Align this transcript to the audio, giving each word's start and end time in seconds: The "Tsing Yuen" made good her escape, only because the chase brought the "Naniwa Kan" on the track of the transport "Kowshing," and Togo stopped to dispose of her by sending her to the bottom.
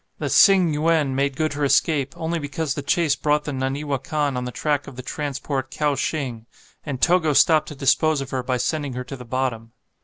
The 0.17 0.29
"Tsing 0.29 0.73
Yuen" 0.73 1.13
made 1.13 1.35
good 1.35 1.53
her 1.53 1.63
escape, 1.63 2.15
only 2.17 2.39
because 2.39 2.73
the 2.73 2.81
chase 2.81 3.15
brought 3.15 3.43
the 3.43 3.51
"Naniwa 3.51 4.03
Kan" 4.03 4.35
on 4.35 4.45
the 4.45 4.51
track 4.51 4.87
of 4.87 4.95
the 4.95 5.03
transport 5.03 5.69
"Kowshing," 5.69 6.47
and 6.83 6.99
Togo 6.99 7.33
stopped 7.33 7.67
to 7.67 7.75
dispose 7.75 8.19
of 8.19 8.31
her 8.31 8.41
by 8.41 8.57
sending 8.57 8.93
her 8.93 9.03
to 9.03 9.15
the 9.15 9.25
bottom. 9.25 9.73